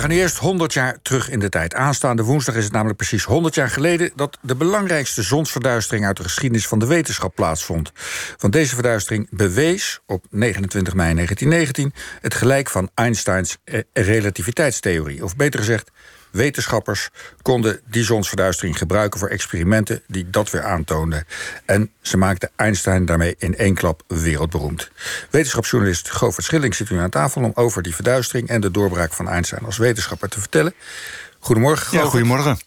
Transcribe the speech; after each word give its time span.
gaan 0.00 0.08
nu 0.08 0.16
eerst 0.16 0.38
100 0.38 0.72
jaar 0.72 0.98
terug 1.02 1.30
in 1.30 1.38
de 1.38 1.48
tijd. 1.48 1.74
Aanstaande 1.74 2.22
woensdag 2.22 2.54
is 2.54 2.64
het 2.64 2.72
namelijk 2.72 2.96
precies 2.96 3.24
100 3.24 3.54
jaar 3.54 3.70
geleden... 3.70 4.10
dat 4.14 4.38
de 4.40 4.54
belangrijkste 4.54 5.22
zonsverduistering 5.22 6.06
uit 6.06 6.16
de 6.16 6.22
geschiedenis 6.22 6.66
van 6.66 6.78
de 6.78 6.86
wetenschap 6.86 7.34
plaatsvond. 7.34 7.92
Want 8.38 8.52
deze 8.52 8.74
verduistering 8.74 9.28
bewees 9.30 10.00
op 10.06 10.24
29 10.30 10.94
mei 10.94 11.14
1919... 11.14 11.94
het 12.20 12.34
gelijk 12.34 12.70
van 12.70 12.90
Einsteins 12.94 13.56
eh, 13.64 13.80
relativiteitstheorie. 13.92 15.24
Of 15.24 15.36
beter 15.36 15.58
gezegd, 15.58 15.90
Wetenschappers 16.30 17.08
konden 17.42 17.80
die 17.84 18.04
zonsverduistering 18.04 18.78
gebruiken 18.78 19.20
voor 19.20 19.28
experimenten 19.28 20.02
die 20.06 20.30
dat 20.30 20.50
weer 20.50 20.64
aantoonden. 20.64 21.26
En 21.64 21.90
ze 22.00 22.16
maakten 22.16 22.50
Einstein 22.56 23.04
daarmee 23.04 23.34
in 23.38 23.56
één 23.56 23.74
klap 23.74 24.02
wereldberoemd. 24.06 24.90
Wetenschapsjournalist 25.30 26.10
Govert 26.10 26.46
Schilling 26.46 26.74
zit 26.74 26.90
nu 26.90 26.98
aan 26.98 27.10
tafel 27.10 27.42
om 27.42 27.52
over 27.54 27.82
die 27.82 27.94
verduistering 27.94 28.48
en 28.48 28.60
de 28.60 28.70
doorbraak 28.70 29.12
van 29.12 29.28
Einstein 29.28 29.64
als 29.64 29.78
wetenschapper 29.78 30.28
te 30.28 30.40
vertellen. 30.40 30.74
Goedemorgen. 31.38 31.86
Govert. 31.86 32.02
Ja, 32.02 32.10
goedemorgen. 32.10 32.58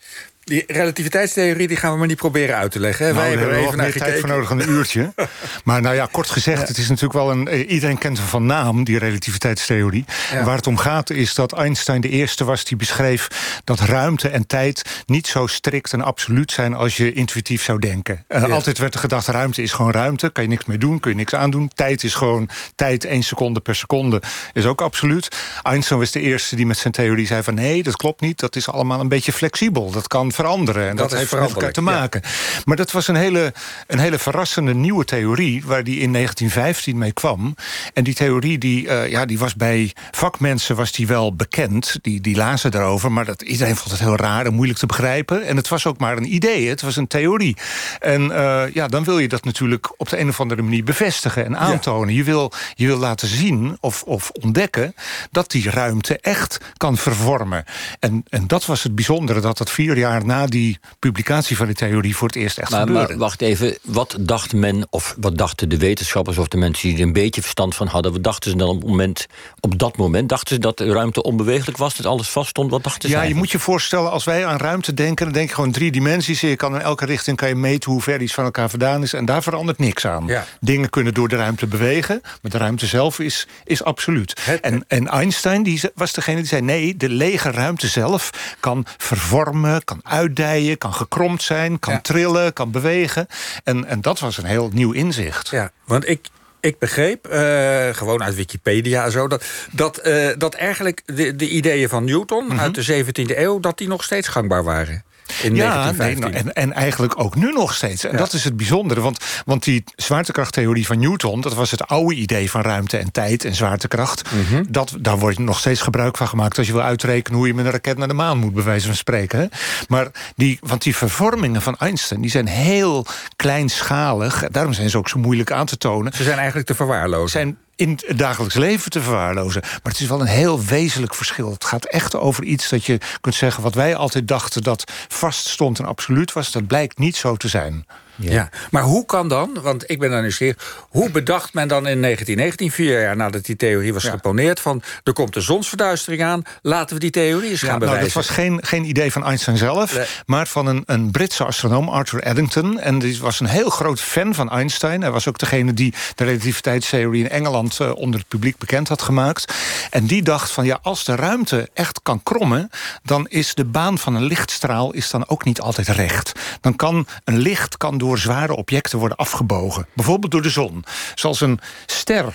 Die 0.43 0.63
relativiteitstheorie 0.67 1.67
die 1.67 1.77
gaan 1.77 1.91
we 1.91 1.97
maar 1.97 2.07
niet 2.07 2.17
proberen 2.17 2.55
uit 2.55 2.71
te 2.71 2.79
leggen. 2.79 3.05
Nou, 3.05 3.17
Wij 3.17 3.29
hebben 3.29 3.47
er 3.47 3.55
even 3.55 3.77
naar 3.77 3.85
meer 3.85 3.97
tijd 3.97 4.19
voor 4.19 4.29
nodig 4.29 4.49
een 4.49 4.69
uurtje. 4.69 5.13
maar 5.63 5.81
nou 5.81 5.95
ja, 5.95 6.07
kort 6.11 6.29
gezegd, 6.29 6.67
het 6.67 6.77
is 6.77 6.87
natuurlijk 6.87 7.13
wel 7.13 7.31
een... 7.31 7.47
Eh, 7.47 7.69
iedereen 7.69 7.97
kent 7.97 8.17
hem 8.17 8.27
van 8.27 8.45
naam, 8.45 8.83
die 8.83 8.97
relativiteitstheorie. 8.97 10.05
Waar 10.43 10.55
het 10.55 10.67
om 10.67 10.77
gaat 10.77 11.09
is 11.09 11.35
dat 11.35 11.53
Einstein 11.53 12.01
de 12.01 12.09
eerste 12.09 12.43
was 12.43 12.63
die 12.63 12.77
beschreef... 12.77 13.27
dat 13.63 13.79
ruimte 13.79 14.29
en 14.29 14.47
tijd 14.47 15.03
niet 15.05 15.27
zo 15.27 15.47
strikt 15.47 15.93
en 15.93 16.01
absoluut 16.01 16.51
zijn... 16.51 16.73
als 16.73 16.97
je 16.97 17.13
intuïtief 17.13 17.63
zou 17.63 17.79
denken. 17.79 18.25
Uh, 18.29 18.43
Altijd 18.43 18.77
werd 18.77 18.93
er 18.93 18.99
gedacht, 18.99 19.27
ruimte 19.27 19.61
is 19.61 19.71
gewoon 19.71 19.91
ruimte. 19.91 20.29
Kan 20.29 20.43
je 20.43 20.49
niks 20.49 20.65
meer 20.65 20.79
doen, 20.79 20.99
kun 20.99 21.11
je 21.11 21.17
niks 21.17 21.35
aandoen. 21.35 21.71
Tijd 21.75 22.03
is 22.03 22.13
gewoon 22.13 22.49
tijd, 22.75 23.05
één 23.05 23.23
seconde 23.23 23.59
per 23.59 23.75
seconde 23.75 24.21
is 24.53 24.65
ook 24.65 24.81
absoluut. 24.81 25.27
Einstein 25.61 25.99
was 25.99 26.11
de 26.11 26.19
eerste 26.19 26.55
die 26.55 26.65
met 26.65 26.77
zijn 26.77 26.93
theorie 26.93 27.27
zei 27.27 27.43
van... 27.43 27.53
nee, 27.53 27.83
dat 27.83 27.95
klopt 27.95 28.21
niet, 28.21 28.39
dat 28.39 28.55
is 28.55 28.69
allemaal 28.69 28.99
een 28.99 29.07
beetje 29.07 29.33
flexibel. 29.33 29.91
Dat 29.91 30.07
kan 30.07 30.31
veranderen. 30.33 30.89
En 30.89 30.95
dat, 30.95 31.11
heeft 31.11 31.31
met 31.31 31.53
elkaar 31.53 31.71
te 31.71 31.81
maken. 31.81 32.21
Maar 32.65 32.77
dat 32.77 32.91
was 32.91 33.07
een 33.07 33.15
hele, 33.15 33.53
een 33.87 33.99
hele 33.99 34.19
verrassende 34.19 34.73
nieuwe 34.73 35.05
theorie... 35.05 35.63
waar 35.65 35.83
die 35.83 35.99
in 35.99 36.13
1915 36.13 36.97
mee 36.97 37.11
kwam. 37.11 37.55
En 37.93 38.03
die 38.03 38.13
theorie 38.13 38.57
die, 38.57 38.85
uh, 38.85 39.09
ja, 39.09 39.25
die 39.25 39.39
was 39.39 39.55
bij 39.55 39.93
vakmensen 40.11 40.75
was 40.75 40.91
die 40.91 41.07
wel 41.07 41.35
bekend. 41.35 41.97
Die, 42.01 42.21
die 42.21 42.35
lazen 42.35 42.71
daarover, 42.71 43.11
maar 43.11 43.25
dat, 43.25 43.41
iedereen 43.41 43.75
vond 43.75 43.91
het 43.91 43.99
heel 43.99 44.15
raar 44.15 44.45
en 44.45 44.53
moeilijk 44.53 44.79
te 44.79 44.85
begrijpen. 44.85 45.45
En 45.45 45.57
het 45.57 45.67
was 45.67 45.85
ook 45.85 45.97
maar 45.97 46.17
een 46.17 46.33
idee, 46.33 46.69
het 46.69 46.81
was 46.81 46.95
een 46.95 47.07
theorie. 47.07 47.57
En 47.99 48.21
uh, 48.21 48.63
ja, 48.73 48.87
dan 48.87 49.03
wil 49.03 49.19
je 49.19 49.27
dat 49.27 49.45
natuurlijk 49.45 49.93
op 49.97 50.09
de 50.09 50.19
een 50.19 50.29
of 50.29 50.39
andere 50.39 50.61
manier 50.61 50.83
bevestigen 50.83 51.45
en 51.45 51.57
aantonen. 51.57 52.13
Je, 52.13 52.23
wil, 52.23 52.51
je 52.75 52.85
wil 52.85 52.97
laten 52.97 53.27
zien 53.27 53.77
of, 53.79 54.03
of 54.03 54.29
ontdekken 54.29 54.95
dat 55.31 55.51
die 55.51 55.69
ruimte 55.69 56.17
echt 56.19 56.57
kan 56.77 56.97
vervormen. 56.97 57.63
En, 57.99 58.23
en 58.29 58.47
dat 58.47 58.65
was 58.65 58.83
het 58.83 58.95
bijzondere, 58.95 59.39
dat 59.39 59.59
het 59.59 59.69
vier 59.69 59.97
jaar 59.97 60.22
na 60.25 60.45
die 60.45 60.79
publicatie 60.99 61.57
van 61.57 61.65
die 61.65 61.75
theorie 61.75 62.15
voor 62.15 62.27
het 62.27 62.37
eerst 62.37 62.57
echt 62.57 62.71
maar, 62.71 62.79
gebeurde. 62.79 63.07
Maar 63.07 63.17
wacht 63.17 63.41
even, 63.41 63.77
wat 63.81 64.15
dacht 64.19 64.53
men, 64.53 64.87
of 64.89 65.15
wat 65.19 65.37
dachten 65.37 65.69
de 65.69 65.77
wetenschappers... 65.77 66.37
of 66.37 66.47
de 66.47 66.57
mensen 66.57 66.89
die 66.89 66.97
er 66.97 67.03
een 67.03 67.13
beetje 67.13 67.41
verstand 67.41 67.75
van 67.75 67.87
hadden... 67.87 68.11
wat 68.11 68.23
dachten 68.23 68.51
ze 68.51 68.57
dan 68.57 68.67
op, 68.67 68.75
het 68.75 68.87
moment, 68.87 69.25
op 69.59 69.79
dat 69.79 69.97
moment? 69.97 70.29
Dachten 70.29 70.55
ze 70.55 70.61
dat 70.61 70.77
de 70.77 70.93
ruimte 70.93 71.23
onbewegelijk 71.23 71.77
was, 71.77 71.95
dat 71.95 72.05
alles 72.05 72.29
vaststond? 72.29 72.71
Wat 72.71 72.83
dachten 72.83 73.09
ze 73.09 73.15
Ja, 73.15 73.21
je 73.21 73.35
moet 73.35 73.51
je 73.51 73.59
voorstellen, 73.59 74.11
als 74.11 74.23
wij 74.23 74.45
aan 74.45 74.57
ruimte 74.57 74.93
denken... 74.93 75.25
dan 75.25 75.33
denk 75.33 75.47
je 75.47 75.55
gewoon 75.55 75.71
drie 75.71 75.91
dimensies. 75.91 76.41
Je 76.41 76.55
kan 76.55 76.75
in 76.75 76.81
elke 76.81 77.05
richting 77.05 77.37
kan 77.37 77.47
je 77.47 77.55
meten 77.55 77.91
hoe 77.91 78.01
ver 78.01 78.21
iets 78.21 78.33
van 78.33 78.43
elkaar 78.43 78.69
vandaan 78.69 79.03
is... 79.03 79.13
en 79.13 79.25
daar 79.25 79.43
verandert 79.43 79.79
niks 79.79 80.05
aan. 80.05 80.27
Ja. 80.27 80.45
Dingen 80.59 80.89
kunnen 80.89 81.13
door 81.13 81.27
de 81.27 81.35
ruimte 81.35 81.67
bewegen... 81.67 82.21
maar 82.41 82.51
de 82.51 82.57
ruimte 82.57 82.85
zelf 82.85 83.19
is, 83.19 83.47
is 83.63 83.83
absoluut. 83.83 84.59
En, 84.61 84.85
en 84.87 85.07
Einstein 85.07 85.63
die 85.63 85.81
was 85.95 86.13
degene 86.13 86.37
die 86.37 86.45
zei... 86.45 86.61
nee, 86.61 86.97
de 86.97 87.09
lege 87.09 87.51
ruimte 87.51 87.87
zelf 87.87 88.29
kan 88.59 88.85
vervormen, 88.97 89.83
kan 89.83 89.99
uitdijen, 90.13 90.77
kan 90.77 90.93
gekromd 90.93 91.41
zijn, 91.41 91.79
kan 91.79 91.93
Ja. 91.93 91.99
trillen, 92.01 92.53
kan 92.53 92.71
bewegen. 92.71 93.27
En, 93.63 93.85
en 93.85 94.01
dat 94.01 94.19
was 94.19 94.37
een 94.37 94.45
heel 94.45 94.69
nieuw 94.73 94.91
inzicht. 94.91 95.49
Ja, 95.49 95.71
want 95.85 96.09
ik, 96.09 96.27
ik 96.59 96.79
begreep, 96.79 97.27
eh, 97.27 97.89
gewoon 97.91 98.23
uit 98.23 98.35
Wikipedia 98.35 99.05
en 99.05 99.11
zo... 99.11 99.27
dat, 99.27 99.43
dat, 99.71 99.97
eh, 99.97 100.27
dat 100.37 100.53
eigenlijk 100.53 101.01
de, 101.05 101.35
de 101.35 101.49
ideeën 101.49 101.89
van 101.89 102.03
Newton 102.05 102.45
Mhm. 102.47 102.59
uit 102.59 102.75
de 102.75 102.83
17e 102.83 103.37
eeuw... 103.39 103.59
dat 103.59 103.77
die 103.77 103.87
nog 103.87 104.03
steeds 104.03 104.27
gangbaar 104.27 104.63
waren. 104.63 105.03
In 105.41 105.55
Ja, 105.55 105.73
1915. 105.73 106.19
nee, 106.19 106.31
nou, 106.31 106.33
en, 106.33 106.53
en 106.53 106.73
eigenlijk 106.73 107.19
ook 107.19 107.35
nu 107.35 107.51
nog 107.51 107.73
steeds. 107.73 108.03
En 108.03 108.17
dat 108.17 108.33
is 108.33 108.43
het 108.43 108.57
bijzondere. 108.57 109.01
Want, 109.01 109.19
want 109.45 109.63
die 109.63 109.83
zwaartekrachttheorie 109.95 110.85
van 110.85 110.99
Newton... 110.99 111.41
dat 111.41 111.53
was 111.53 111.71
het 111.71 111.87
oude 111.87 112.15
idee 112.15 112.49
van 112.49 112.61
ruimte 112.61 112.97
en 112.97 113.11
tijd 113.11 113.45
en 113.45 113.55
zwaartekracht. 113.55 114.31
Mhm. 114.31 114.63
dat, 114.69 114.95
daar 114.99 115.17
wordt 115.17 115.39
nog 115.39 115.59
steeds 115.59 115.81
gebruik 115.81 116.17
van 116.17 116.27
gemaakt... 116.27 116.57
als 116.57 116.67
je 116.67 116.73
wil 116.73 116.81
uitrekenen 116.81 117.37
hoe 117.37 117.47
je 117.47 117.53
met 117.53 117.65
een 117.65 117.71
raket 117.71 117.97
naar 117.97 118.07
de 118.07 118.13
maan 118.13 118.37
moet... 118.37 118.53
bij 118.53 118.63
wijze 118.63 118.85
van 118.85 118.95
spreken. 118.95 119.39
Hè? 119.39 119.45
Maar 119.87 120.07
die, 120.35 120.59
want 120.61 120.83
die 120.83 120.95
vervormingen 120.95 121.61
van 121.61 121.75
Einstein... 121.77 122.21
die 122.21 122.31
zijn 122.31 122.47
heel 122.47 123.05
kleinschalig. 123.35 124.43
Daarom 124.51 124.73
zijn 124.73 124.89
ze 124.89 124.97
ook 124.97 125.09
zo 125.09 125.19
moeilijk 125.19 125.51
aan 125.51 125.65
te 125.65 125.77
tonen. 125.77 126.13
Ze 126.13 126.23
zijn 126.23 126.37
eigenlijk 126.37 126.67
te 126.67 126.75
verwaarlozen. 126.75 127.29
zijn 127.29 127.57
in 127.75 127.99
het 128.05 128.17
dagelijks 128.17 128.55
leven 128.55 128.91
te 128.91 129.01
verwaarlozen. 129.01 129.61
Maar 129.61 129.91
het 129.91 129.99
is 129.99 130.07
wel 130.07 130.21
een 130.21 130.27
heel 130.27 130.63
wezenlijk 130.63 131.15
verschil. 131.15 131.51
Het 131.51 131.65
gaat 131.65 131.85
echt 131.85 132.15
over 132.15 132.43
iets 132.43 132.69
dat 132.69 132.85
je 132.85 132.97
kunt 133.21 133.35
zeggen... 133.35 133.63
wat 133.63 133.73
wij 133.73 133.95
altijd 133.95 134.27
dachten 134.27 134.63
dat 134.63 134.91
vast 135.07 135.47
stond 135.47 135.79
en 135.79 135.85
absoluut 135.85 136.33
was... 136.33 136.51
dat 136.51 136.67
blijkt 136.67 136.97
niet 136.97 137.15
zo 137.15 137.35
te 137.35 137.47
zijn. 137.47 137.85
Ja. 138.15 138.49
maar 138.71 138.83
hoe 138.83 139.05
kan 139.05 139.27
dan, 139.27 139.57
want 139.61 139.89
ik 139.89 139.99
ben 139.99 140.09
dan 140.11 140.21
nieuwsgierig... 140.21 140.85
hoe 140.89 141.09
bedacht 141.09 141.53
men 141.53 141.67
dan 141.67 141.87
in 141.87 142.01
1919, 142.01 142.71
vier 142.71 143.01
jaar 143.01 143.15
nadat 143.15 143.45
die 143.45 143.55
theorie 143.55 143.93
was 143.93 144.03
Ja. 144.03 144.09
geponeerd... 144.11 144.59
van 144.59 144.81
er 145.03 145.13
komt 145.13 145.33
de 145.33 145.41
zonsverduistering 145.41 146.23
aan, 146.23 146.41
laten 146.61 146.93
we 146.95 146.99
die 147.01 147.09
theorie 147.11 147.49
eens 147.49 147.59
gaan 147.59 147.69
Ja, 147.69 147.77
nou, 147.77 147.91
bewijzen. 147.91 148.13
dat 148.13 148.25
was 148.25 148.35
geen, 148.35 148.59
geen 148.65 148.85
idee 148.85 149.11
van 149.11 149.25
Einstein 149.25 149.57
zelf, 149.57 149.95
Nee. 149.95 150.05
maar 150.25 150.47
van 150.47 150.65
een, 150.67 150.83
een 150.85 151.11
Britse 151.11 151.43
astronoom, 151.45 151.89
Arthur 151.89 152.19
Eddington. 152.23 152.79
En 152.79 152.99
die 152.99 153.19
was 153.19 153.39
een 153.39 153.45
heel 153.47 153.69
groot 153.69 153.99
fan 154.01 154.33
van 154.33 154.49
Einstein. 154.49 155.01
Hij 155.01 155.11
was 155.11 155.27
ook 155.27 155.37
degene 155.39 155.73
die 155.73 155.93
de 156.15 156.23
relativiteitstheorie 156.23 157.23
in 157.23 157.29
Engeland 157.29 157.79
eh, 157.79 157.95
onder 157.95 158.19
het 158.19 158.27
publiek 158.29 158.57
bekend 158.57 158.87
had 158.87 159.01
gemaakt. 159.01 159.53
En 159.89 160.05
die 160.05 160.23
dacht 160.23 160.51
van 160.51 160.65
ja, 160.65 160.79
als 160.81 161.03
de 161.05 161.15
ruimte 161.15 161.69
echt 161.73 161.99
kan 162.03 162.23
krommen, 162.23 162.69
dan 163.03 163.27
is 163.29 163.53
de 163.55 163.65
baan 163.65 163.97
van 163.97 164.15
een 164.15 164.23
lichtstraal 164.23 164.91
is 164.93 165.09
dan 165.09 165.27
ook 165.29 165.43
niet 165.45 165.61
altijd 165.61 165.87
recht. 165.87 166.31
Dan 166.61 166.75
kan 166.75 167.07
een 167.23 167.37
licht 167.37 167.77
kan 167.77 167.97
door 168.03 168.17
zware 168.17 168.55
objecten 168.55 168.99
worden 168.99 169.17
afgebogen. 169.17 169.87
Bijvoorbeeld 169.93 170.31
door 170.31 170.41
de 170.41 170.49
zon. 170.49 170.83
Zoals 171.15 171.41
een 171.41 171.59
ster. 171.85 172.33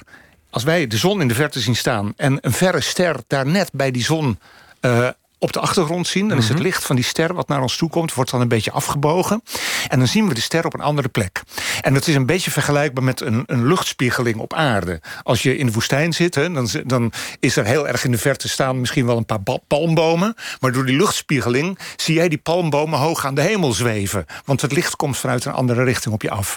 Als 0.51 0.63
wij 0.65 0.87
de 0.87 0.97
zon 0.97 1.21
in 1.21 1.29
de 1.29 1.35
verte 1.35 1.61
zien 1.61 1.77
staan 1.77 2.13
en 2.17 2.39
een 2.41 2.53
verre 2.53 2.81
ster 2.81 3.17
daar 3.27 3.47
net 3.47 3.71
bij 3.73 3.91
die 3.91 4.05
zon 4.05 4.39
eh, 4.81 5.09
op 5.39 5.53
de 5.53 5.61
achtergrond 5.61 6.07
zien. 6.07 6.29
Dan 6.29 6.39
is 6.39 6.49
het 6.49 6.59
licht 6.59 6.85
van 6.85 6.97
die 6.97 7.05
ster 7.05 7.35
wat 7.35 7.49
naar 7.49 7.63
ons 7.63 7.77
toe 7.77 7.91
komt... 7.91 8.15
wordt 8.15 8.31
dan 8.31 8.41
een 8.41 8.49
beetje 8.49 8.71
afgebogen. 8.71 9.43
En 9.89 9.99
dan 9.99 10.09
zien 10.09 10.29
we 10.29 10.35
de 10.35 10.41
ster 10.41 10.65
op 10.65 10.75
een 10.75 10.81
andere 10.81 11.09
plek. 11.09 11.43
En 11.81 11.95
dat 11.95 12.07
is 12.07 12.15
een 12.15 12.27
beetje 12.27 12.51
vergelijkbaar 12.51 13.05
met 13.05 13.21
een, 13.21 13.43
een 13.47 13.67
luchtspiegeling 13.67 14.37
op 14.37 14.55
aarde. 14.55 15.01
Als 15.23 15.43
je 15.43 15.57
in 15.57 15.67
de 15.67 15.73
woestijn 15.73 16.13
zit, 16.13 16.35
hè, 16.35 16.53
dan, 16.53 16.69
dan 16.85 17.13
is 17.41 17.57
er 17.57 17.65
heel 17.65 17.89
erg 17.89 18.05
in 18.05 18.11
de 18.11 18.19
verte 18.19 18.49
staan... 18.49 18.81
misschien 18.81 19.07
wel 19.07 19.17
een 19.17 19.27
paar 19.27 19.59
palmbomen. 19.67 20.35
Maar 20.61 20.73
door 20.73 20.87
die 20.87 20.97
luchtspiegeling 20.97 21.79
zie 21.97 22.15
jij 22.15 22.29
die 22.29 22.39
palmbomen 22.39 22.99
hoog 22.99 23.27
aan 23.27 23.35
de 23.35 23.41
hemel 23.41 23.73
zweven. 23.73 24.25
Want 24.45 24.61
het 24.61 24.73
licht 24.73 24.97
komt 24.97 25.17
vanuit 25.17 25.45
een 25.45 25.53
andere 25.53 25.85
richting 25.85 26.15
op 26.15 26.23
je 26.23 26.31
af. 26.31 26.57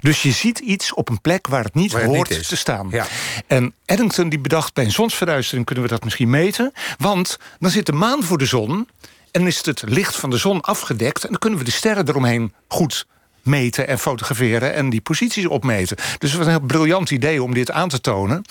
Dus 0.00 0.22
je 0.22 0.32
ziet 0.32 0.58
iets 0.58 0.94
op 0.94 1.08
een 1.08 1.20
plek 1.20 1.46
waar 1.46 1.64
het 1.64 1.74
niet 1.74 1.92
Waar 1.92 2.00
het 2.00 2.10
niet 2.10 2.28
hoort 2.28 2.48
te 2.48 2.56
staan. 2.56 2.88
Ja. 2.90 3.06
En 3.46 3.74
Eddington 3.84 4.28
die 4.28 4.38
bedacht, 4.38 4.74
bij 4.74 4.84
een 4.84 4.92
zonsverduistering 4.92 5.66
kunnen 5.66 5.84
we 5.84 5.90
dat 5.90 6.04
misschien 6.04 6.30
meten. 6.30 6.72
Want 6.98 7.38
dan 7.58 7.70
zit 7.70 7.86
de 7.86 7.92
maan 7.92 8.22
voor 8.22 8.38
de 8.38 8.46
zon 8.46 8.88
en 9.32 9.46
is 9.46 9.64
het 9.64 9.82
licht 9.86 10.16
van 10.16 10.30
de 10.30 10.36
zon 10.36 10.60
afgedekt... 10.60 11.22
en 11.22 11.28
dan 11.30 11.38
kunnen 11.38 11.58
we 11.58 11.64
de 11.64 11.70
sterren 11.70 12.08
eromheen 12.08 12.52
goed 12.68 13.06
meten 13.42 13.88
en 13.88 13.98
fotograferen... 13.98 14.74
en 14.74 14.90
die 14.90 15.00
posities 15.00 15.46
opmeten. 15.46 15.96
Dus 15.96 16.30
het 16.30 16.38
was 16.38 16.46
een 16.46 16.58
heel 16.58 16.66
briljant 16.66 17.10
idee 17.10 17.42
om 17.42 17.54
dit 17.54 17.70
aan 17.70 17.88
te 17.88 18.00
tonen. 18.00 18.44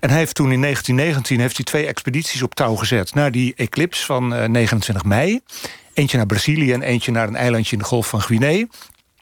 En 0.00 0.08
hij 0.08 0.18
heeft 0.18 0.34
toen 0.34 0.52
in 0.52 0.60
1919 0.60 1.40
heeft 1.40 1.56
hij 1.56 1.64
twee 1.64 1.86
expedities 1.86 2.42
op 2.42 2.54
touw 2.54 2.74
gezet... 2.74 3.14
naar 3.14 3.32
die 3.32 3.54
eclipse 3.56 4.04
van 4.04 4.34
eh, 4.34 4.48
29 4.48 5.04
mei. 5.04 5.40
Eentje 5.94 6.16
naar 6.16 6.26
Brazilië 6.26 6.72
en 6.72 6.82
eentje 6.82 7.12
naar 7.12 7.28
een 7.28 7.36
eilandje 7.36 7.72
in 7.72 7.78
de 7.78 7.88
Golf 7.88 8.08
van 8.08 8.22
Guinea. 8.22 8.66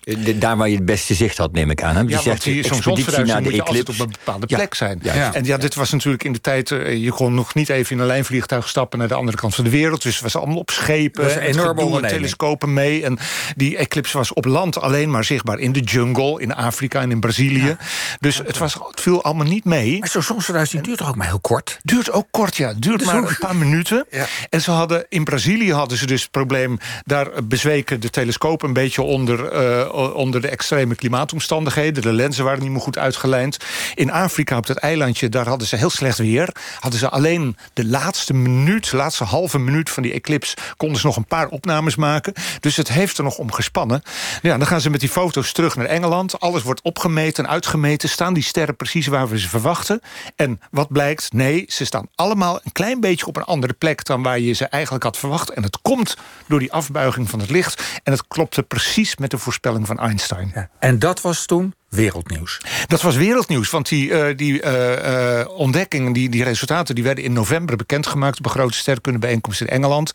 De- 0.07 0.39
Daar 0.39 0.57
waar 0.57 0.69
je 0.69 0.75
het 0.77 0.85
beste 0.85 1.15
zicht 1.15 1.39
had, 1.39 1.53
neem 1.53 1.71
ik 1.71 1.83
aan. 1.83 1.95
Hè? 1.95 2.01
Je 2.01 2.09
Ja, 2.09 2.13
zegt 2.15 2.27
want 2.27 2.43
die- 2.43 2.67
zo'n 2.67 2.83
zonsverduistering 2.83 3.37
de 3.37 3.43
moet 3.43 3.55
je 3.55 3.63
altijd 3.63 3.89
op 3.89 3.99
een 4.07 4.13
bepaalde 4.25 4.47
Ja. 4.49 4.57
plek 4.57 4.75
zijn. 4.75 4.99
Ja. 5.03 5.35
En 5.35 5.45
ja, 5.45 5.57
dit 5.57 5.75
was 5.75 5.91
natuurlijk 5.93 6.25
in 6.25 6.33
de 6.33 6.41
tijd... 6.41 6.71
eh, 6.71 6.97
je 7.05 7.11
kon 7.13 7.35
nog 7.35 7.55
niet 7.55 7.69
even 7.69 7.97
in 7.97 8.01
een 8.03 8.07
lijnvliegtuig 8.07 8.69
stappen... 8.69 8.99
naar 8.99 9.09
de 9.09 9.15
andere 9.15 9.37
kant 9.37 9.55
van 9.55 9.65
de 9.65 9.71
wereld. 9.71 10.03
Dus 10.03 10.15
het 10.15 10.23
was 10.23 10.37
allemaal 10.37 10.57
op 10.57 10.71
schepen. 10.71 11.25
Was 11.25 11.35
een 11.35 11.41
enorme 11.41 12.01
telescopen 12.01 12.73
mee. 12.73 13.05
En 13.05 13.19
die 13.57 13.77
eclipse 13.77 14.17
was 14.19 14.33
op 14.33 14.45
land 14.45 14.81
alleen 14.81 15.11
maar 15.11 15.25
zichtbaar... 15.25 15.59
in 15.59 15.73
de 15.73 15.81
jungle, 15.81 16.41
in 16.41 16.55
Afrika 16.55 17.01
en 17.01 17.11
in 17.11 17.21
Brazilië. 17.21 17.77
Dus 18.21 18.39
het, 18.39 18.59
was, 18.59 18.75
het 18.75 19.01
viel 19.01 19.23
allemaal 19.23 19.47
niet 19.47 19.65
mee. 19.65 19.99
Maar 19.99 20.09
zo'n 20.09 20.23
zonsverduistering 20.23 20.87
duurt 20.87 20.99
toch 20.99 21.09
ook 21.09 21.17
maar 21.17 21.27
heel 21.27 21.41
kort? 21.41 21.79
Duurt 21.83 22.11
ook 22.13 22.27
kort, 22.31 22.57
ja. 22.57 22.73
Duurt 22.79 22.99
Dus 22.99 23.07
maar 23.13 23.17
een 23.29 23.37
paar 23.39 23.57
minuten. 23.57 24.07
En 24.51 24.61
ze 24.61 24.71
hadden, 24.71 25.07
in 25.09 25.25
Brazilië 25.25 25.73
hadden 25.73 25.99
ze 25.99 26.07
dus 26.07 26.23
het 26.23 26.31
probleem... 26.31 26.79
daar 27.05 27.29
bezweken 27.45 28.01
de 28.01 28.11
telescoop 28.11 28.63
een 28.63 28.73
beetje 28.73 29.03
onder, 29.03 29.45
eh, 29.49 29.95
onder 29.97 30.41
de 30.41 30.49
extreme 30.49 30.95
klimaatomstandigheden. 30.95 32.03
De 32.03 32.13
lenzen 32.13 32.45
waren 32.45 32.63
niet 32.63 32.71
meer 32.71 32.81
goed 32.81 32.99
uitgelijnd. 32.99 33.57
In 33.95 34.11
Afrika, 34.11 34.57
op 34.57 34.67
dat 34.67 34.77
eilandje, 34.77 35.29
daar 35.29 35.49
hadden 35.49 35.67
ze 35.67 35.77
heel 35.77 35.91
slecht 35.91 36.19
weer. 36.19 36.55
Hadden 36.81 37.01
ze 37.01 37.09
alleen 37.09 37.57
de 37.73 37.85
laatste 37.87 38.35
minuut, 38.35 38.91
de 38.91 38.97
laatste 38.97 39.25
halve 39.25 39.59
minuut 39.59 39.91
van 39.91 40.03
die 40.03 40.13
eclipse... 40.13 40.57
konden 40.77 41.01
ze 41.01 41.07
nog 41.07 41.17
een 41.17 41.27
paar 41.27 41.49
opnames 41.49 41.97
maken. 41.97 42.33
Dus 42.61 42.77
het 42.77 42.89
heeft 42.89 43.19
er 43.19 43.25
nog 43.25 43.39
om 43.39 43.53
gespannen. 43.53 44.03
Ja, 44.43 44.59
dan 44.59 44.67
gaan 44.67 44.81
ze 44.81 44.91
met 44.91 45.01
die 45.01 45.09
foto's 45.09 45.53
terug 45.53 45.77
naar 45.77 45.87
Engeland. 45.87 46.41
Alles 46.41 46.63
wordt 46.63 46.83
opgemeten, 46.83 47.49
uitgemeten. 47.49 48.09
Staan 48.09 48.35
die 48.35 48.43
sterren 48.43 48.77
precies 48.77 49.07
waar 49.07 49.29
we 49.29 49.39
ze 49.39 49.49
verwachten? 49.49 50.01
En 50.37 50.61
wat 50.71 50.89
blijkt? 50.89 51.33
Nee, 51.33 51.65
ze 51.69 51.85
staan 51.85 52.09
allemaal 52.15 52.61
een 52.65 52.73
klein 52.73 53.01
beetje 53.01 53.27
op 53.27 53.37
een 53.37 53.45
andere 53.45 53.73
plek... 53.73 54.05
dan 54.05 54.23
waar 54.23 54.39
je 54.39 54.53
ze 54.53 54.67
eigenlijk 54.67 55.05
had 55.05 55.17
verwacht. 55.17 55.51
En 55.51 55.63
het 55.63 55.79
komt 55.83 56.17
door 56.47 56.59
die 56.59 56.73
afbuiging 56.73 57.31
van 57.31 57.41
het 57.41 57.51
licht. 57.51 57.83
En 58.03 58.13
het 58.13 58.27
klopte 58.29 58.63
precies 58.63 59.17
met 59.17 59.31
de 59.31 59.39
voorspelling 59.39 59.86
van 59.87 59.99
Einstein. 59.99 60.69
En 60.79 60.99
dat 60.99 61.21
was 61.21 61.47
toen 61.47 61.75
wereldnieuws. 61.89 62.61
Dat 62.87 63.03
was 63.03 63.17
wereldnieuws, 63.17 63.71
want 63.71 63.89
die, 63.89 64.09
uh, 64.09 64.37
die 64.37 64.63
uh, 64.63 65.39
uh, 65.39 65.49
ontdekkingen, 65.49 66.13
die, 66.13 66.29
die 66.29 66.45
resultaten... 66.45 66.95
die 66.95 67.05
werden 67.05 67.25
in 67.25 67.33
november 67.33 67.77
bekendgemaakt... 67.77 68.39
op 68.39 68.45
een 68.45 68.51
grote 68.51 68.77
sterrenkundebijeenkomst 68.77 69.61
in 69.61 69.69
Engeland. 69.69 70.13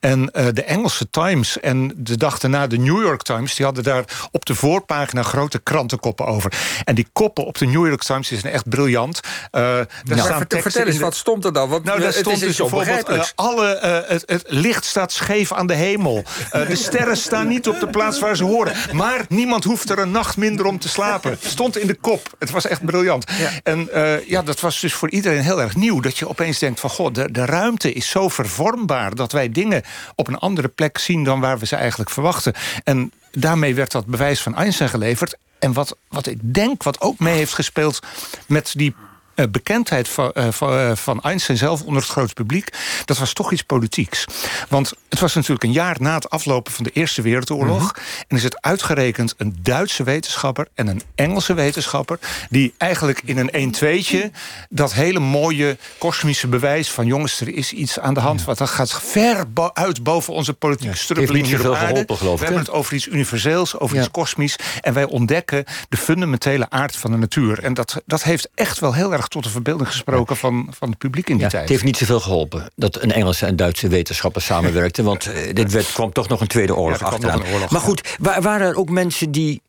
En 0.00 0.26
de 0.26 0.64
Engelse 0.64 1.10
Times 1.10 1.60
en 1.60 1.92
de 1.96 2.16
dag 2.16 2.38
daarna 2.38 2.66
de 2.66 2.78
New 2.78 3.02
York 3.02 3.22
Times... 3.22 3.54
die 3.54 3.64
hadden 3.64 3.84
daar 3.84 4.04
op 4.30 4.44
de 4.44 4.54
voorpagina 4.54 5.22
grote 5.22 5.58
krantenkoppen 5.58 6.26
over. 6.26 6.52
En 6.84 6.94
die 6.94 7.06
koppen 7.12 7.44
op 7.44 7.58
de 7.58 7.66
New 7.66 7.86
York 7.86 8.02
Times 8.02 8.28
die 8.28 8.38
zijn 8.38 8.52
echt 8.52 8.68
briljant. 8.68 9.20
daar 9.50 9.86
nou, 10.04 10.20
staan 10.20 10.46
vertel, 10.48 10.86
eens, 10.86 10.98
wat 10.98 11.16
stond 11.16 11.44
er 11.44 11.52
dan? 11.52 11.68
Want, 11.68 11.84
nou, 11.84 12.00
daar 12.00 12.12
stond 12.12 12.40
dus 12.40 12.56
bijvoorbeeld... 12.56 13.32
alle, 13.34 13.78
het, 14.08 14.22
het, 14.26 14.44
licht 14.46 14.84
staat 14.84 15.12
scheef 15.12 15.52
aan 15.52 15.66
de 15.66 15.74
hemel. 15.74 16.24
de 16.50 16.76
sterren 16.76 17.16
staan 17.16 17.48
niet 17.48 17.68
op 17.68 17.80
de 17.80 17.88
plaats 17.88 18.18
waar 18.18 18.36
ze 18.36 18.44
horen. 18.44 18.74
Maar 18.92 19.24
niemand 19.28 19.64
hoeft 19.64 19.90
er 19.90 19.98
een 19.98 20.10
nacht 20.10 20.36
minder 20.36 20.66
om 20.66 20.78
te 20.78 20.88
slapen. 20.88 21.13
Stond 21.40 21.78
in 21.78 21.86
de 21.86 21.94
kop. 21.94 22.36
Het 22.38 22.50
was 22.50 22.66
echt 22.66 22.84
briljant. 22.84 23.24
En 23.62 23.88
uh, 23.94 24.28
ja, 24.28 24.42
dat 24.42 24.60
was 24.60 24.80
dus 24.80 24.94
voor 24.94 25.10
iedereen 25.10 25.42
heel 25.42 25.60
erg 25.60 25.76
nieuw. 25.76 26.00
Dat 26.00 26.18
je 26.18 26.28
opeens 26.28 26.58
denkt 26.58 26.80
van... 26.80 26.90
god, 26.90 27.14
de, 27.14 27.30
de 27.32 27.44
ruimte 27.44 27.92
is 27.92 28.08
zo 28.08 28.28
vervormbaar... 28.28 29.14
dat 29.14 29.32
wij 29.32 29.50
dingen 29.50 29.82
op 30.14 30.28
een 30.28 30.38
andere 30.38 30.68
plek 30.68 30.98
zien... 30.98 31.24
dan 31.24 31.40
waar 31.40 31.58
we 31.58 31.66
ze 31.66 31.76
eigenlijk 31.76 32.10
verwachten. 32.10 32.52
En 32.84 33.12
daarmee 33.32 33.74
werd 33.74 33.92
dat 33.92 34.06
bewijs 34.06 34.40
van 34.40 34.56
Einstein 34.56 34.88
geleverd. 34.90 35.36
En 35.58 35.72
wat, 35.72 35.96
wat 36.08 36.26
ik 36.26 36.38
denk, 36.40 36.82
wat 36.82 37.00
ook 37.00 37.18
mee 37.18 37.34
heeft 37.34 37.54
gespeeld... 37.54 37.98
met 38.46 38.72
die 38.74 38.94
uh, 39.36 39.46
bekendheid 39.50 40.08
van, 40.08 40.32
uh, 40.34 40.48
van, 40.94 41.22
Einstein 41.22 41.58
zelf 41.58 41.82
onder 41.82 42.02
het 42.02 42.10
grote 42.10 42.32
publiek... 42.34 42.68
dat 43.04 43.18
was 43.18 43.32
toch 43.32 43.52
iets 43.52 43.62
politieks. 43.62 44.24
Want 44.68 44.92
het 45.08 45.20
was 45.20 45.34
natuurlijk 45.34 45.64
een 45.64 45.72
jaar 45.72 45.96
na 45.98 46.14
het 46.14 46.30
aflopen 46.30 46.72
van 46.72 46.84
de 46.84 46.90
Eerste 46.90 47.22
Wereldoorlog... 47.22 47.82
Mm 47.82 47.88
-hmm. 47.94 48.24
en 48.28 48.36
is 48.36 48.42
het 48.42 48.62
uitgerekend 48.62 49.34
een 49.36 49.56
Duitse 49.62 50.02
wetenschapper 50.02 50.68
en 50.74 50.86
een 50.86 51.02
Engelse 51.14 51.54
wetenschapper... 51.54 52.18
die 52.50 52.74
eigenlijk 52.78 53.22
in 53.24 53.50
een 53.52 53.74
1-2'tje 53.74 54.30
dat 54.68 54.92
hele 54.92 55.20
mooie 55.20 55.76
kosmische 55.98 56.48
bewijs... 56.48 56.90
van 56.90 57.06
jongens, 57.06 57.40
er 57.40 57.54
is 57.54 57.72
iets 57.72 57.98
aan 57.98 58.14
de 58.14 58.20
hand... 58.20 58.40
Ja. 58.40 58.46
wat 58.46 58.58
dat 58.58 58.70
gaat 58.70 59.02
ver 59.02 59.52
bo 59.52 59.70
uit 59.72 60.02
boven 60.02 60.32
onze 60.32 60.52
politieke 60.52 60.96
ja, 60.96 61.02
strubbeling 61.02 61.46
hier 61.46 61.68
op 61.68 61.74
aarde. 61.74 61.86
Geholpen, 61.86 62.16
geloof 62.16 62.32
ik, 62.34 62.38
We 62.38 62.44
hebben 62.44 62.64
het 62.64 62.74
over 62.74 62.94
iets 62.94 63.06
universeels, 63.06 63.78
over 63.78 63.96
ja. 63.96 64.02
iets 64.02 64.10
kosmisch... 64.10 64.56
en 64.80 64.94
wij 64.94 65.04
ontdekken 65.04 65.64
de 65.88 65.96
fundamentele 65.96 66.70
aard 66.70 66.96
van 66.96 67.10
de 67.10 67.16
natuur. 67.16 67.62
En 67.62 67.74
dat, 67.74 68.02
dat 68.06 68.22
heeft 68.22 68.48
echt 68.54 68.78
wel 68.78 68.94
heel 68.94 69.12
erg 69.12 69.23
tot 69.28 69.42
de 69.42 69.50
verbeelding 69.50 69.88
gesproken 69.88 70.36
van, 70.36 70.68
van 70.70 70.88
het 70.88 70.98
publiek 70.98 71.28
in 71.28 71.34
die 71.34 71.44
ja, 71.44 71.50
tijd. 71.50 71.62
Het 71.62 71.70
heeft 71.70 71.84
niet 71.84 71.96
zoveel 71.96 72.20
geholpen 72.20 72.70
dat 72.76 73.02
een 73.02 73.12
Engelse 73.12 73.46
en 73.46 73.56
Duitse 73.56 73.88
wetenschapper 73.88 74.42
samenwerkten. 74.52 75.04
Want 75.04 75.26
uh, 75.26 75.54
dit 75.54 75.72
werd, 75.72 75.92
kwam 75.92 76.12
toch 76.12 76.28
nog 76.28 76.40
een 76.40 76.46
tweede 76.46 76.76
oorlog 76.76 77.00
ja, 77.00 77.06
achteraan. 77.06 77.42
Oorlog, 77.52 77.70
maar 77.70 77.80
goed, 77.80 78.16
waren 78.18 78.66
er 78.66 78.76
ook 78.76 78.90
mensen 78.90 79.30
die 79.30 79.62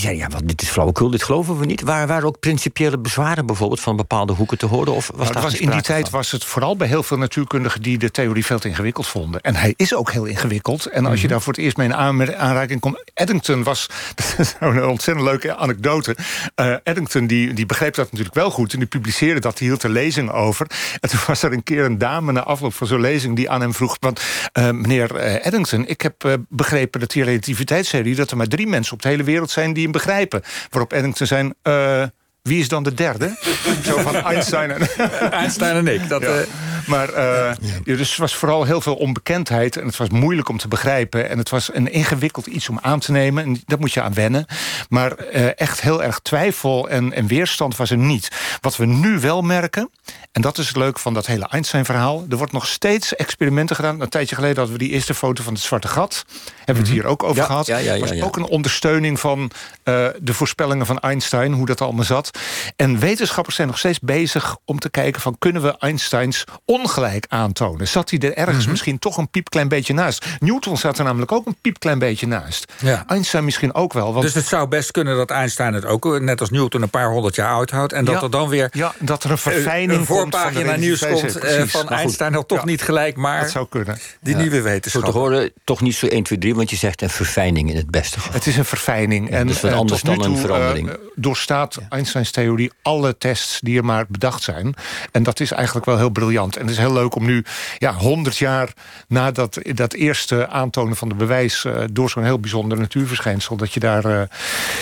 ja, 0.00 0.10
ja, 0.10 0.28
want 0.28 0.48
dit 0.48 0.62
is 0.62 0.68
flauwekul, 0.68 1.10
dit 1.10 1.22
geloven 1.22 1.58
we 1.58 1.66
niet. 1.66 1.80
Waar 1.82 2.06
waren 2.06 2.26
ook 2.26 2.38
principiële 2.40 2.98
bezwaren 2.98 3.46
bijvoorbeeld 3.46 3.80
van 3.80 3.96
bepaalde 3.96 4.32
hoeken 4.32 4.58
te 4.58 4.66
horen? 4.66 4.94
Of 4.94 5.10
was 5.14 5.30
nou, 5.30 5.42
was, 5.42 5.54
in 5.54 5.70
die 5.70 5.82
tijd 5.82 6.10
was 6.10 6.30
het 6.30 6.44
vooral 6.44 6.76
bij 6.76 6.88
heel 6.88 7.02
veel 7.02 7.16
natuurkundigen 7.16 7.82
die 7.82 7.98
de 7.98 8.10
theorie 8.10 8.44
veel 8.44 8.58
te 8.58 8.68
ingewikkeld 8.68 9.06
vonden. 9.06 9.40
En 9.40 9.54
hij 9.54 9.74
is 9.76 9.94
ook 9.94 10.10
heel 10.10 10.24
ingewikkeld. 10.24 10.86
En 10.86 10.92
als 10.92 11.00
mm 11.00 11.12
-hmm. 11.12 11.20
je 11.20 11.28
daar 11.28 11.40
voor 11.40 11.52
het 11.52 11.62
eerst 11.62 11.76
mee 11.76 11.86
in 11.86 11.94
aanraking 11.94 12.80
komt. 12.80 13.02
Eddington 13.14 13.62
was, 13.62 13.88
dat 14.36 14.56
nou 14.60 14.76
een 14.76 14.86
ontzettend 14.86 15.26
leuke 15.26 15.56
anekdote. 15.56 16.16
Uh, 16.60 16.74
Eddington 16.82 17.26
die, 17.26 17.52
die 17.52 17.66
begreep 17.66 17.94
dat 17.94 18.10
natuurlijk 18.10 18.34
wel 18.34 18.50
goed. 18.50 18.72
En 18.72 18.78
die 18.78 18.88
publiceerde 18.88 19.40
dat, 19.40 19.58
die 19.58 19.68
hield 19.68 19.82
er 19.82 19.90
lezing 19.90 20.30
over. 20.30 20.66
En 21.00 21.08
toen 21.08 21.20
was 21.26 21.42
er 21.42 21.52
een 21.52 21.62
keer 21.62 21.84
een 21.84 21.98
dame 21.98 22.32
na 22.32 22.42
afloop 22.42 22.74
van 22.74 22.86
zo'n 22.86 23.00
lezing 23.00 23.36
die 23.36 23.50
aan 23.50 23.60
hem 23.60 23.74
vroeg. 23.74 23.96
Want 24.00 24.20
uh, 24.58 24.70
meneer 24.70 25.14
uh, 25.14 25.46
Eddington, 25.46 25.86
ik 25.86 26.00
heb 26.00 26.24
uh, 26.24 26.32
begrepen 26.48 27.00
dat 27.00 27.10
die 27.10 27.24
relativiteitstheorie, 27.24 28.14
dat 28.14 28.30
er 28.30 28.36
maar 28.36 28.46
drie 28.46 28.66
mensen 28.66 28.92
op 28.92 29.02
de 29.02 29.08
hele 29.08 29.22
wereld 29.22 29.50
zijn 29.50 29.72
die 29.72 29.83
hem 29.84 29.92
begrijpen. 29.92 30.42
Waarop 30.70 30.92
Eddington 30.92 31.26
zijn... 31.26 31.54
Uh, 31.62 32.02
wie 32.42 32.60
is 32.60 32.68
dan 32.68 32.82
de 32.82 32.94
derde? 32.94 33.36
Zo 33.86 33.98
van 33.98 34.14
Einstein 34.16 34.70
en... 34.70 34.88
Einstein 35.30 35.76
en 35.76 35.94
ik. 35.94 36.08
Dat, 36.08 36.22
ja. 36.22 36.28
uh... 36.28 36.42
Maar 36.86 37.08
uh, 37.10 37.16
ja. 37.84 37.96
dus 37.96 38.16
was 38.16 38.34
vooral 38.34 38.64
heel 38.64 38.80
veel 38.80 38.94
onbekendheid. 38.94 39.76
En 39.76 39.86
het 39.86 39.96
was 39.96 40.08
moeilijk 40.08 40.48
om 40.48 40.58
te 40.58 40.68
begrijpen. 40.68 41.28
En 41.28 41.38
het 41.38 41.50
was 41.50 41.74
een 41.74 41.92
ingewikkeld 41.92 42.46
iets 42.46 42.68
om 42.68 42.78
aan 42.82 42.98
te 42.98 43.12
nemen. 43.12 43.44
En 43.44 43.62
dat 43.66 43.80
moet 43.80 43.92
je 43.92 44.02
aan 44.02 44.14
wennen. 44.14 44.46
Maar 44.88 45.12
uh, 45.34 45.60
echt 45.60 45.80
heel 45.80 46.02
erg 46.02 46.18
twijfel 46.18 46.88
en, 46.88 47.12
en 47.12 47.26
weerstand 47.26 47.76
was 47.76 47.90
er 47.90 47.96
niet. 47.96 48.28
Wat 48.60 48.76
we 48.76 48.86
nu 48.86 49.18
wel 49.18 49.42
merken... 49.42 49.90
en 50.32 50.42
dat 50.42 50.58
is 50.58 50.66
het 50.66 50.76
leuk 50.76 50.98
van 50.98 51.14
dat 51.14 51.26
hele 51.26 51.48
Einstein-verhaal... 51.48 52.24
er 52.28 52.36
wordt 52.36 52.52
nog 52.52 52.66
steeds 52.66 53.16
experimenten 53.16 53.76
gedaan. 53.76 54.00
Een 54.00 54.08
tijdje 54.08 54.34
geleden 54.34 54.56
hadden 54.56 54.78
we 54.78 54.84
die 54.84 54.92
eerste 54.92 55.14
foto 55.14 55.42
van 55.42 55.52
het 55.52 55.62
zwarte 55.62 55.88
gat. 55.88 56.24
Hebben 56.56 56.84
we 56.84 56.90
het 56.90 56.98
hier 56.98 57.06
ook 57.06 57.22
over 57.22 57.36
ja, 57.36 57.44
gehad. 57.44 57.66
Ja, 57.66 57.78
ja, 57.78 57.98
was 57.98 58.20
ook 58.20 58.36
een 58.36 58.44
ondersteuning 58.44 59.20
van 59.20 59.40
uh, 59.84 60.06
de 60.20 60.34
voorspellingen 60.34 60.86
van 60.86 60.98
Einstein. 60.98 61.52
Hoe 61.52 61.66
dat 61.66 61.80
allemaal 61.80 62.04
zat. 62.04 62.38
En 62.76 62.98
wetenschappers 62.98 63.56
zijn 63.56 63.68
nog 63.68 63.78
steeds 63.78 63.98
bezig 64.00 64.56
om 64.64 64.78
te 64.78 64.90
kijken... 64.90 65.20
van 65.20 65.36
kunnen 65.38 65.62
we 65.62 65.78
Einsteins 65.78 66.44
ongelijk 66.74 67.26
aantonen? 67.28 67.88
Zat 67.88 68.10
hij 68.10 68.18
er 68.18 68.34
ergens 68.34 68.56
mm 68.56 68.62
-hmm. 68.62 68.70
misschien 68.70 68.98
toch 68.98 69.16
een 69.16 69.28
piepklein 69.28 69.68
beetje 69.68 69.94
naast? 69.94 70.26
Newton 70.38 70.76
zat 70.76 70.98
er 70.98 71.04
namelijk 71.04 71.32
ook 71.32 71.46
een 71.46 71.56
piepklein 71.60 71.98
beetje 71.98 72.26
naast. 72.26 72.72
Ja. 72.80 73.04
Einstein 73.06 73.44
misschien 73.44 73.74
ook 73.74 73.92
wel. 73.92 74.12
Want... 74.12 74.24
Dus 74.24 74.34
het 74.34 74.46
zou 74.46 74.68
best 74.68 74.90
kunnen 74.90 75.16
dat 75.16 75.30
Einstein 75.30 75.74
het 75.74 75.84
ook... 75.84 76.20
net 76.20 76.40
als 76.40 76.50
Newton 76.50 76.82
een 76.82 76.90
paar 76.90 77.10
honderd 77.10 77.34
jaar 77.34 77.52
oud 77.52 77.70
houdt... 77.70 77.92
en 77.92 78.04
dat 78.04 78.14
ja, 78.14 78.22
er 78.22 78.30
dan 78.30 78.48
weer 78.48 78.68
ja, 78.72 78.94
dat 78.98 79.24
er 79.24 79.30
een 79.30 79.38
verfijning 79.38 80.00
een 80.00 80.06
voorpagina 80.06 80.76
nieuws 80.76 81.06
komt 81.06 81.44
uh, 81.44 81.62
van 81.62 81.88
Einstein... 81.88 82.32
nog 82.32 82.46
toch 82.46 82.64
niet 82.64 82.82
gelijk, 82.82 83.16
maar 83.16 83.40
dat 83.40 83.50
zou 83.50 83.66
kunnen. 83.68 83.98
die 84.20 84.36
nieuwe 84.36 84.60
wetenschap. 84.60 85.04
Zo 85.04 85.10
te 85.10 85.18
horen, 85.18 85.52
toch 85.64 85.80
niet 85.80 85.94
zo 85.94 86.06
1, 86.06 86.22
2, 86.22 86.38
3... 86.38 86.54
want 86.54 86.70
je 86.70 86.76
zegt 86.76 87.02
een 87.02 87.10
verfijning 87.10 87.70
in 87.70 87.76
het 87.76 87.90
beste 87.90 88.20
geval. 88.20 88.32
Het 88.34 88.46
is 88.46 88.56
een 88.56 88.64
verfijning. 88.64 89.30
en 89.30 89.46
dus 89.46 89.60
wat 89.60 89.70
uh, 89.70 89.76
anders 89.76 90.02
dan 90.02 90.18
toe, 90.18 90.24
een 90.24 90.36
verandering. 90.36 90.88
Uh, 90.88 90.94
doorstaat 91.14 91.78
Einsteins 91.88 92.30
theorie 92.30 92.72
alle 92.82 93.18
tests 93.18 93.60
die 93.60 93.76
er 93.76 93.84
maar 93.84 94.04
bedacht 94.08 94.42
zijn. 94.42 94.74
En 95.12 95.22
dat 95.22 95.40
is 95.40 95.50
eigenlijk 95.50 95.86
wel 95.86 95.96
heel 95.96 96.10
briljant. 96.10 96.56
En 96.64 96.70
het 96.70 96.78
is 96.78 96.84
heel 96.84 96.94
leuk 96.94 97.14
om 97.14 97.24
nu, 97.24 97.44
ja, 97.78 97.92
100 97.92 98.38
jaar 98.38 98.72
na 99.08 99.30
dat, 99.30 99.58
dat 99.62 99.92
eerste 99.92 100.48
aantonen 100.48 100.96
van 100.96 101.08
de 101.08 101.14
bewijs... 101.14 101.64
Uh, 101.64 101.84
door 101.92 102.10
zo'n 102.10 102.24
heel 102.24 102.40
bijzonder 102.40 102.78
natuurverschijnsel, 102.78 103.56
dat 103.56 103.72
je 103.72 103.80
daar... 103.80 104.06
Uh, 104.06 104.20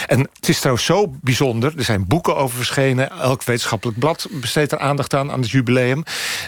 en 0.06 0.28
het 0.34 0.48
is 0.48 0.58
trouwens 0.58 0.86
zo 0.86 1.14
bijzonder, 1.20 1.72
er 1.76 1.84
zijn 1.84 2.06
boeken 2.06 2.36
over 2.36 2.56
verschenen... 2.56 3.10
elk 3.10 3.42
wetenschappelijk 3.42 3.98
blad 3.98 4.28
besteedt 4.30 4.72
er 4.72 4.78
aandacht 4.78 5.14
aan, 5.14 5.30
aan 5.30 5.40
het 5.40 5.50
jubileum. 5.50 6.02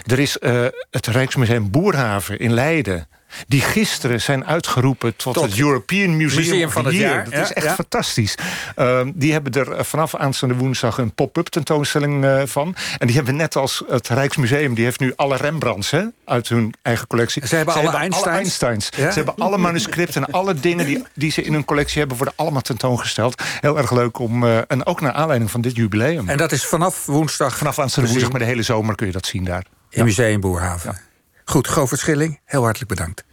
Er 0.05 0.19
is 0.19 0.37
uh, 0.39 0.65
het 0.91 1.07
Rijksmuseum 1.07 1.71
Boerhaven 1.71 2.39
in 2.39 2.53
Leiden 2.53 3.07
die 3.47 3.61
gisteren 3.61 4.21
zijn 4.21 4.45
uitgeroepen 4.45 5.15
tot, 5.15 5.33
tot 5.33 5.43
het 5.43 5.59
European 5.59 6.17
Museum, 6.17 6.43
Museum 6.43 6.69
van 6.69 6.85
het 6.85 6.95
jaar. 6.95 7.23
Dat 7.23 7.33
ja, 7.33 7.41
is 7.41 7.53
echt 7.53 7.65
ja. 7.65 7.73
fantastisch. 7.73 8.35
Uh, 8.75 9.01
die 9.13 9.31
hebben 9.31 9.53
er 9.53 9.85
vanaf 9.85 10.15
aanstaande 10.15 10.55
woensdag 10.55 10.97
een 10.97 11.13
pop-up 11.13 11.47
tentoonstelling 11.47 12.23
uh, 12.23 12.41
van. 12.45 12.75
En 12.97 13.07
die 13.07 13.15
hebben 13.15 13.35
net 13.35 13.55
als 13.55 13.83
het 13.87 14.07
Rijksmuseum, 14.07 14.73
die 14.73 14.83
heeft 14.83 14.99
nu 14.99 15.13
alle 15.15 15.35
Rembrandts 15.35 15.91
hè, 15.91 16.03
uit 16.25 16.49
hun 16.49 16.73
eigen 16.81 17.07
collectie. 17.07 17.47
Ze 17.47 17.55
hebben 17.55 17.73
ze 17.73 17.79
alle 17.79 17.89
hebben 17.89 18.09
Einsteins. 18.09 18.61
Alle 18.61 18.69
Einsteins. 18.69 18.89
Ja? 18.97 19.11
Ze 19.11 19.17
hebben 19.23 19.35
alle 19.45 19.57
manuscripten 19.57 20.25
en 20.25 20.33
alle 20.33 20.53
dingen 20.53 20.85
die, 20.85 21.03
die 21.13 21.31
ze 21.31 21.41
in 21.41 21.53
hun 21.53 21.65
collectie 21.65 21.99
hebben, 21.99 22.17
worden 22.17 22.35
allemaal 22.37 22.61
tentoongesteld. 22.61 23.41
Heel 23.61 23.77
erg 23.77 23.91
leuk 23.91 24.19
om, 24.19 24.43
uh, 24.43 24.57
en 24.67 24.85
ook 24.85 25.01
naar 25.01 25.11
aanleiding 25.11 25.51
van 25.51 25.61
dit 25.61 25.75
jubileum. 25.75 26.29
En 26.29 26.37
dat 26.37 26.51
is 26.51 26.65
vanaf 26.65 27.05
woensdag? 27.05 27.57
Vanaf 27.57 27.79
aanstaande 27.79 28.09
woensdag, 28.09 28.31
maar 28.31 28.39
de 28.39 28.45
hele 28.45 28.63
zomer 28.63 28.95
kun 28.95 29.07
je 29.07 29.13
dat 29.13 29.25
zien 29.25 29.43
daar. 29.43 29.65
In 29.89 30.03
Museum 30.03 30.39
Boerhaven. 30.39 30.99
Goed, 31.47 31.67
Govert 31.67 31.99
Schilling, 31.99 32.39
heel 32.45 32.63
hartelijk 32.63 32.89
bedankt. 32.89 33.23